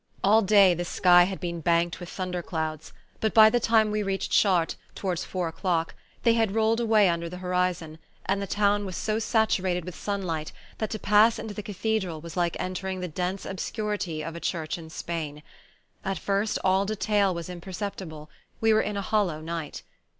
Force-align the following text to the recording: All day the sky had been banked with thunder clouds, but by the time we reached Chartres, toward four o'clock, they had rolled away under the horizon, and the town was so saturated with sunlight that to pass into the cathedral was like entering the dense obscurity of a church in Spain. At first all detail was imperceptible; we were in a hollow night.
All 0.23 0.41
day 0.41 0.73
the 0.73 0.83
sky 0.83 1.25
had 1.25 1.39
been 1.39 1.61
banked 1.61 1.99
with 1.99 2.09
thunder 2.09 2.41
clouds, 2.41 2.91
but 3.19 3.35
by 3.35 3.51
the 3.51 3.59
time 3.59 3.91
we 3.91 4.01
reached 4.01 4.31
Chartres, 4.31 4.75
toward 4.95 5.19
four 5.19 5.47
o'clock, 5.47 5.93
they 6.23 6.33
had 6.33 6.55
rolled 6.55 6.79
away 6.79 7.07
under 7.07 7.29
the 7.29 7.37
horizon, 7.37 7.99
and 8.25 8.41
the 8.41 8.47
town 8.47 8.83
was 8.83 8.97
so 8.97 9.19
saturated 9.19 9.85
with 9.85 9.93
sunlight 9.93 10.51
that 10.79 10.89
to 10.89 10.97
pass 10.97 11.37
into 11.37 11.53
the 11.53 11.61
cathedral 11.61 12.19
was 12.19 12.35
like 12.35 12.57
entering 12.59 12.99
the 12.99 13.07
dense 13.07 13.45
obscurity 13.45 14.23
of 14.23 14.35
a 14.35 14.39
church 14.39 14.75
in 14.75 14.89
Spain. 14.89 15.43
At 16.03 16.17
first 16.17 16.57
all 16.63 16.83
detail 16.87 17.31
was 17.31 17.47
imperceptible; 17.47 18.27
we 18.59 18.73
were 18.73 18.81
in 18.81 18.97
a 18.97 19.03
hollow 19.03 19.39
night. 19.39 19.83